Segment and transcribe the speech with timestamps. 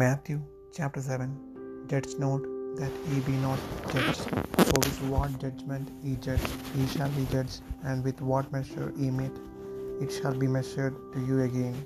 [0.00, 0.40] Matthew
[0.76, 1.24] chapter 7
[1.86, 2.44] Judge not
[2.76, 3.58] that ye be not
[3.92, 4.22] judged.
[4.68, 9.10] For with what judgment ye judge, ye shall be judged, and with what measure ye
[9.10, 9.40] mete,
[10.00, 11.76] it shall be measured to you again.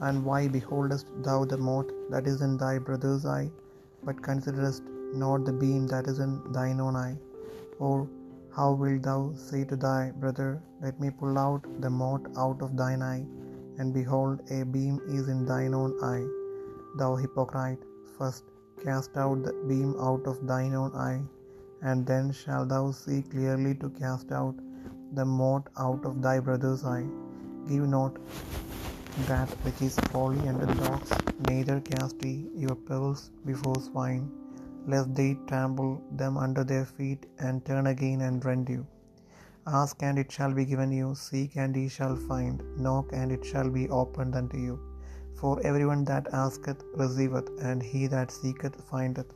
[0.00, 3.48] And why beholdest thou the mote that is in thy brother's eye,
[4.02, 4.82] but considerest
[5.14, 7.16] not the beam that is in thine own eye?
[7.78, 8.08] Or
[8.58, 12.76] how wilt thou say to thy brother, Let me pull out the mote out of
[12.84, 13.24] thine eye,
[13.78, 16.41] and behold, a beam is in thine own eye?
[17.00, 17.82] Thou hypocrite,
[18.18, 18.44] first
[18.84, 21.22] cast out the beam out of thine own eye,
[21.80, 24.56] and then shalt thou see clearly to cast out
[25.14, 27.06] the mote out of thy brother's eye.
[27.68, 28.18] Give not
[29.30, 31.10] that which is holy unto the dogs,
[31.48, 32.34] neither cast ye
[32.64, 34.30] your pearls before swine,
[34.86, 38.86] lest they trample them under their feet, and turn again and rend you.
[39.66, 43.44] Ask, and it shall be given you, seek, and ye shall find, knock, and it
[43.44, 44.76] shall be opened unto you.
[45.40, 49.32] For everyone that asketh receiveth, and he that seeketh findeth,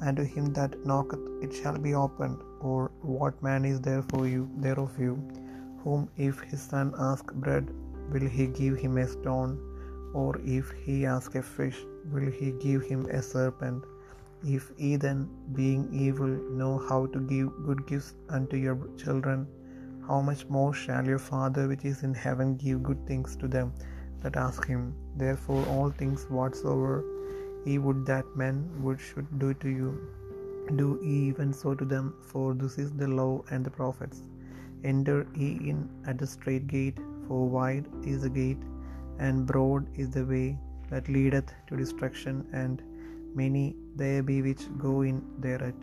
[0.00, 2.38] and to him that knocketh it shall be opened.
[2.60, 5.14] Or what man is there for you, there of you,
[5.84, 7.68] whom if his son ask bread,
[8.12, 9.54] will he give him a stone?
[10.14, 11.78] Or if he ask a fish,
[12.12, 13.84] will he give him a serpent?
[14.44, 19.46] If ye then, being evil, know how to give good gifts unto your children,
[20.06, 23.72] how much more shall your Father which is in heaven give good things to them
[24.22, 24.94] that ask him?
[25.16, 27.04] Therefore, all things whatsoever
[27.64, 29.90] ye would that men would should do to you,
[30.80, 34.20] do ye even so to them, for this is the law and the prophets.
[34.84, 38.62] Enter ye in at the strait gate, for wide is the gate,
[39.18, 40.58] and broad is the way
[40.90, 42.82] that leadeth to destruction, and
[43.40, 43.66] many
[44.00, 45.78] there be which go in thereat.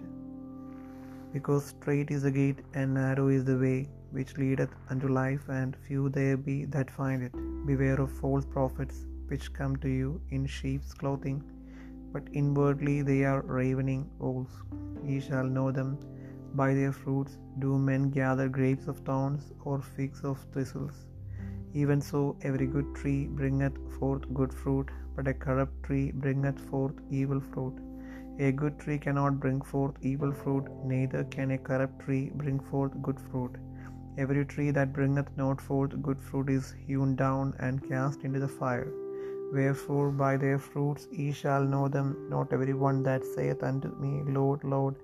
[1.35, 3.77] Because strait is the gate, and narrow is the way
[4.11, 7.33] which leadeth unto life, and few there be that find it.
[7.69, 11.39] Beware of false prophets, which come to you in sheep's clothing,
[12.13, 14.55] but inwardly they are ravening wolves.
[15.09, 15.91] Ye shall know them
[16.61, 17.37] by their fruits.
[17.63, 21.05] Do men gather grapes of thorns, or figs of thistles?
[21.81, 26.97] Even so, every good tree bringeth forth good fruit, but a corrupt tree bringeth forth
[27.11, 27.75] evil fruit.
[28.47, 32.93] A good tree cannot bring forth evil fruit, neither can a corrupt tree bring forth
[33.07, 33.55] good fruit.
[34.23, 38.53] Every tree that bringeth not forth good fruit is hewn down and cast into the
[38.61, 38.89] fire.
[39.57, 42.09] Wherefore by their fruits ye shall know them.
[42.33, 44.95] Not every one that saith unto me, Lord, Lord,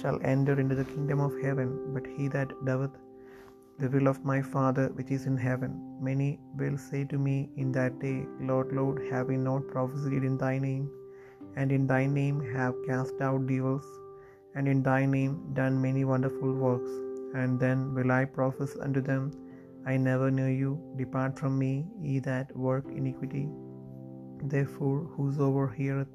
[0.00, 2.96] shall enter into the kingdom of heaven, but he that doeth
[3.82, 5.72] the will of my Father which is in heaven.
[6.08, 6.28] Many
[6.60, 8.18] will say to me in that day,
[8.50, 10.86] Lord, Lord, have we not prophesied in thy name?
[11.56, 13.88] And in thy name have cast out devils,
[14.56, 16.94] and in thy name done many wonderful works.
[17.42, 19.22] And then will I profess unto them,
[19.92, 23.48] I never knew you, depart from me, ye that work iniquity.
[24.52, 26.12] Therefore, whosoever heareth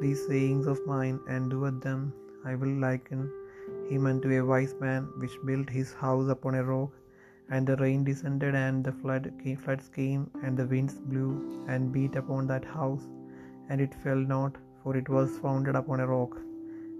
[0.00, 2.12] these sayings of mine and doeth them,
[2.44, 3.30] I will liken
[3.90, 6.92] him unto a wise man which built his house upon a rock.
[7.48, 11.30] And the rain descended, and the flood came, floods came, and the winds blew
[11.68, 13.04] and beat upon that house,
[13.68, 16.34] and it fell not, for it was founded upon a rock.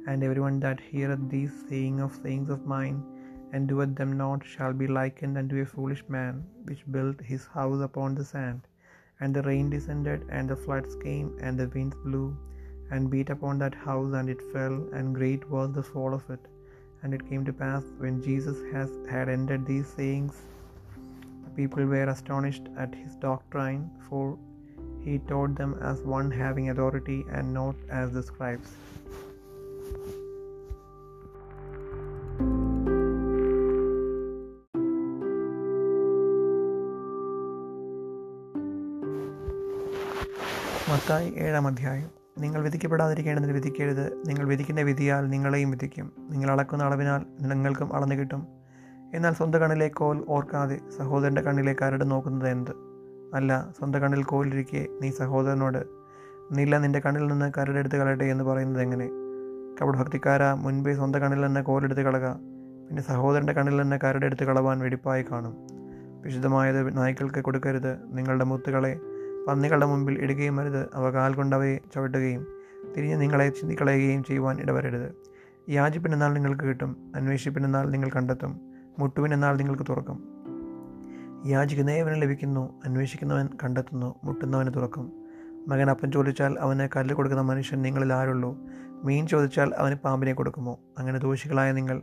[0.06, 2.98] And everyone that heareth these saying of sayings of mine,
[3.52, 7.80] and doeth them not, shall be likened unto a foolish man, which built his house
[7.80, 8.60] upon the sand.
[9.20, 12.36] And the rain descended, and the floods came, and the winds blew,
[12.90, 16.40] and beat upon that house, and it fell, and great was the fall of it.
[17.02, 20.36] And it came to pass, when Jesus has, had ended these sayings,
[21.44, 24.38] the people were astonished at his doctrine, for
[25.04, 28.74] he taught them as one having authority, and not as the scribes.
[40.88, 42.08] Mathai ഏഴാം അധ്യായം.
[42.38, 44.22] നിങ്ങൾ വിധിക്കപ്പെടാതിരിക്കേണ്ടതിന് വിധിക്കരുത്.
[44.26, 46.12] നിങ്ങൾ വിധിക്കുന്ന വിധിയാൽ നിങ്ങളെയും വിധിക്കും.
[46.30, 48.46] നിങ്ങൾ അളക്കുന്ന അളവിനാൽ നിങ്ങൾക്കും അളന്നു കിട്ടും.
[49.14, 52.70] എന്നാൽ സ്വന്തം കണ്ണിലെ കോൽ ഓർക്കാതെ സഹോദരന്റെ കണ്ണിലെ കരട് നോക്കുന്നത് എന്ത്?
[53.34, 55.84] അല്ല സ്വന്തം കണ്ണിൽ കോലിരിക്കെ നീ സഹോദരനോട്
[56.52, 59.08] നീല നിന്റെ കണ്ണിൽ നിന്ന് കരടെടുത്ത് കളയട്ടെ എന്ന് പറയുന്നത് എങ്ങനെ?
[59.82, 62.32] കപടഭക്തിക്കാര മുൻപേ സ്വന്തം കണ്ണിൽ നിന്ന് കോലെടുത്ത് കളക.
[62.88, 65.56] പിന്നെ സഹോദരന്റെ കണ്ണിൽ നിന്ന് കരടെടുത്ത് കളവാൻ വെടിപ്പായി കാണും.
[66.22, 67.98] വിശുദ്ധമായത് നായ്ക്കൾക്ക് കൊടുക്കരുത്.
[68.06, 68.98] നിങ്ങളുടെ മുത്തുകളെ
[69.48, 70.86] പന്നികളുടെ മുമ്പിൽ ഇടുകയും അരുത്.
[70.94, 72.46] അവ കാൽ കൊണ്ടവയെ ചവിട്ടുകയും
[72.96, 75.12] തിരിഞ്ഞ് നിങ്ങളെ ചിന്തിക്കളയുകയും ചെയ്യുവാൻ ഇടവരരുത്.
[75.70, 77.12] യാചിപ്പിനെന്നാൽ നിങ്ങൾക്ക് കിട്ടും.
[77.16, 78.60] അന്വേഷിപ്പിനെന്നാൽ നിങ്ങൾ കണ്ടെത്തും.
[78.98, 80.42] മുട്ടുവിനെന്നാൽ നിങ്ങൾക്ക് തുറക്കും.
[81.46, 82.82] യാചിക്കുന്ന ഏവന് ലഭിക്കുന്നു.
[82.84, 84.14] അന്വേഷിക്കുന്നവൻ കണ്ടെത്തുന്നു.
[84.24, 85.12] മുട്ടുന്നവന് തുറക്കും.
[85.68, 88.58] മകൻ അപ്പൻ ചോദിച്ചാൽ അവന് കല്ല് കൊടുക്കുന്ന മനുഷ്യൻ നിങ്ങളിൽ ആരുള്ളൂ?
[89.04, 90.80] മീൻ ചോദിച്ചാൽ അവന് പാമ്പിനെ കൊടുക്കുമോ?
[90.98, 92.02] അങ്ങനെ ദോഷികളായ നിങ്ങൾ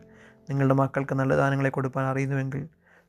[0.49, 2.65] നിങ്ങളുടെ മക്കൾക്ക് നല്ല ദാനങ്ങളെ കൊടുക്കാൻ അറിയുന്നുവെങ്കിൽ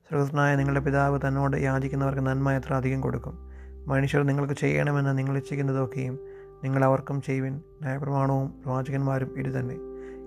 [0.08, 3.53] സ്രോതസ്സനായ നിങ്ങളുടെ പിതാവ് തന്നോട് യാചിക്കുന്നവർക്ക് നന്മ എത്ര അധികം കൊടുക്കും?
[3.86, 6.18] മനുഷ്യർ നിങ്ങൾക്ക് ചെയ്യണമെന്ന് നിങ്ങൾ ഇച്ഛിക്കുന്നതൊക്കെയും
[6.64, 7.52] നിങ്ങൾ അവർക്കും ചെയ്യുവിൻ.
[7.52, 9.76] ന്യായപ്രമാണവും പ്രവാചകന്മാരും ഇത് തന്നെ.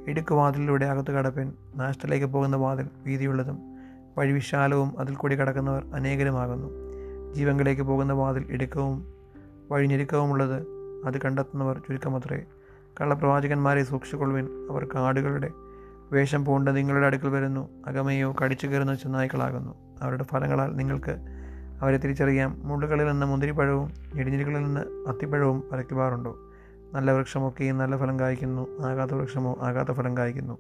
[0.08, 3.60] ഇടുക്ക് വാതിലിലൂടെ അകത്ത് കടപ്പൻ നാശത്തിലേക്ക് പോകുന്ന വാതിൽ വീതിയുള്ളതും
[4.18, 6.70] വഴി വിശാലവും അതിൽ കൂടി കടക്കുന്നവർ അനേകരമാകുന്നു.
[7.34, 9.14] ജീവങ്കിലേക്ക് പോകുന്ന വാതിൽ ഇടുക്കവും
[9.72, 10.68] വഴിഞ്ഞെരുക്കവുമുള്ളത്
[11.06, 12.46] അത് കണ്ടെത്തുന്നവർ ചുരുക്കമത്രേ.
[13.02, 14.68] കള്ളപ്രവാചകന്മാരെ സൂക്ഷിച്ചുകൊള്ളുവിൻ.
[14.70, 15.50] അവർ കാടുകളുടെ
[16.12, 17.70] വേഷം പൂണ്ട് നിങ്ങളുടെ അടുക്കൽ വരുന്നു.
[17.88, 19.76] അകമയോ കടിച്ചു കയറുന്ന ചെന്നായ്ക്കളാകുന്നു.
[20.02, 21.37] അവരുടെ ഫലങ്ങളാൽ നിങ്ങൾക്ക്
[21.82, 22.62] അവരെ തിരിച്ചറിയാം.
[22.64, 26.38] മുള്ളുകളിൽ നിന്ന് മുന്തിരിപ്പഴവും ഇടിഞ്ഞിരികളിൽ നിന്ന് അത്തിപ്പഴവും പരക്കുവാറുണ്ടോ
[26.94, 30.58] നല്ല വൃക്ഷമൊക്കെയും നല്ല ഫലം കായ്ക്കുന്നു ആകാത്ത വൃക്ഷമോ ആകാത്ത ഫലം കായ്ക്കുന്നു.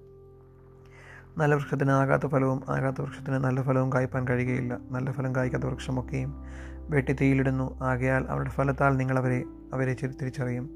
[1.37, 4.77] നല്ല വൃക്ഷത്തിന് ആകാത്ത ഫലവും ആകാത്ത വൃക്ഷത്തിന് നല്ല ഫലവും കായ്പാൻ കഴിയുകയില്ല.
[4.91, 6.43] നല്ല ഫലം കായ്ക്കാത്ത വൃക്ഷമൊക്കെയും
[6.89, 7.83] വെട്ടി തീയിലിടുന്നു.
[7.83, 9.43] ആകയാൽ അവരുടെ ഫലത്താൽ നിങ്ങൾ അവരെ
[9.73, 10.69] അവരെ തിരിച്ചറിയും.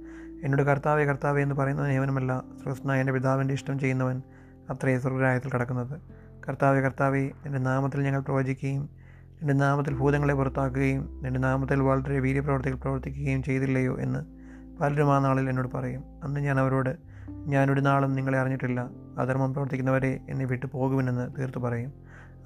[0.44, 4.22] എന്നോട് കർത്താവെ കർത്താവെ എന്ന് പറയുന്നവൻ ഏവനുമല്ല സൃഷ്ണ എന്റെ പിതാവിന്റെ ഇഷ്ടം ചെയ്യുന്നവൻ
[4.70, 6.02] അത്രേ സ്വർഗ്രായത്തിൽ കടക്കുന്നത്.
[6.48, 9.01] കർത്താവെ കർത്താവെ എന്റെ നാമത്തിൽ ഞങ്ങൾ പ്രവചിക്കുകയും
[9.42, 14.20] എന്റെ നാമത്തിൽ ഭൂതങ്ങളെ പുറത്താക്കുകയും എന്റെ നാമത്തിൽ വളരെ വീര്യപ്രവർത്തികൾ പ്രവർത്തിക്കുകയും ചെയ്തില്ലയോ എന്ന്
[14.82, 16.04] പലരും ആ നാളിൽ എന്നോട് പറയും.
[16.24, 16.98] അന്ന് ഞാൻ അവരോട്
[17.30, 18.90] ഞാനൊരു നാളും നിങ്ങളെ അറിഞ്ഞിട്ടില്ല.
[19.18, 21.94] അധർമ്മം പ്രവർത്തിക്കുന്നവരെ എന്നെ വിട്ടു പോകുമെന്ന് തീർത്തു പറയും.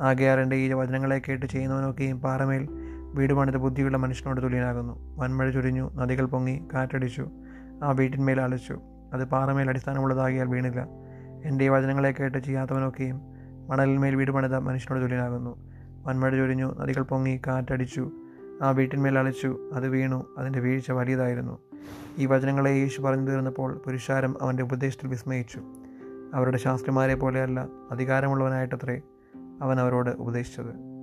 [0.02, 2.68] ആകെയാർ എന്റെ ഈ വചനങ്ങളെ കേട്ട് ചെയ്യുന്നവനൊക്കെയും പാറമേൽ
[3.14, 5.18] വീട് പണിത ബുദ്ധിയുള്ള മനുഷ്യനോട് തുല്യനാകുന്നു.
[5.18, 7.30] വൻമഴ ചുരിഞ്ഞു നദികൾ പൊങ്ങി കാറ്റടിച്ചു
[7.84, 8.80] ആ വീട്ടിന്മേൽ അലച്ചു.
[9.14, 10.88] അത് പാറമേൽ അടിസ്ഥാനമുള്ളതാകിയാൽ വീണില്ല.
[11.46, 13.22] എന്റെ ഈ വചനങ്ങളെ കേട്ട് ചെയ്യാത്തവനൊക്കെയും
[13.68, 15.75] മണലിന്മേൽ വീട് പണിത മനുഷ്യനോട് തുല്യനാകുന്നു.
[16.06, 18.12] വൻമഴ ചൊരിഞ്ഞു നദികൾ പൊങ്ങി കാറ്റടിച്ചു.
[18.62, 21.60] ആ വീട്ടിന്മേൽ അളിച്ചു അത് വീണു അതിന്റെ വീഴ്ച വലിയതായിരുന്നു.
[22.18, 25.62] ഈ വചനങ്ങളെ യേശു പറഞ്ഞു തീർന്നപ്പോൾ പുരുഷാരം അവന്റെ ഉപദേശത്തിൽ വിസ്മയിച്ചു.
[26.34, 29.02] അവരുടെ ശാസ്ത്രിമാരെ പോലെയല്ല അധികാരമുള്ളവനായിട്ടത്രേ
[29.62, 30.95] അവൻ അവരോട് ഉപദേശിച്ചത്.